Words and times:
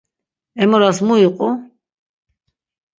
Em 0.61 0.69
oras 0.77 0.97
mu 1.05 1.15
iqu? 1.27 1.47